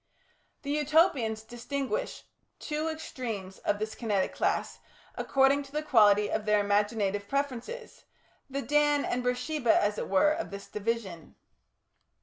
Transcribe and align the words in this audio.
The 0.63 0.71
Utopians 0.71 1.43
distinguished 1.43 2.25
two 2.57 2.87
extremes 2.87 3.59
of 3.59 3.77
this 3.77 3.93
Kinetic 3.93 4.33
class 4.33 4.79
according 5.13 5.61
to 5.61 5.71
the 5.71 5.83
quality 5.83 6.27
of 6.27 6.45
their 6.45 6.59
imaginative 6.59 7.27
preferences, 7.27 8.05
the 8.49 8.63
Dan 8.63 9.05
and 9.05 9.21
Beersheba, 9.23 9.79
as 9.79 9.99
it 9.99 10.09
were, 10.09 10.31
of 10.31 10.49
this 10.49 10.65
division. 10.65 11.35